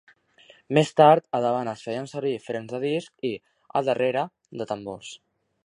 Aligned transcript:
Més 0.77 0.87
tard, 1.01 1.25
a 1.39 1.41
davant 1.43 1.69
es 1.73 1.83
feien 1.89 2.09
servir 2.13 2.33
frens 2.47 2.73
de 2.73 2.81
disc 2.85 3.29
i, 3.31 3.33
a 3.81 3.85
darrere, 3.91 4.25
de 4.63 4.69
tambor. 4.73 5.17